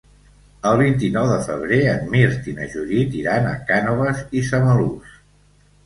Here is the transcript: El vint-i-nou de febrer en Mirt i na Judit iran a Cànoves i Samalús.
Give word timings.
El 0.69 0.79
vint-i-nou 0.79 1.27
de 1.33 1.35
febrer 1.49 1.79
en 1.91 2.09
Mirt 2.17 2.51
i 2.55 2.55
na 2.63 2.71
Judit 2.73 3.21
iran 3.23 3.49
a 3.53 3.55
Cànoves 3.71 4.29
i 4.41 4.47
Samalús. 4.53 5.19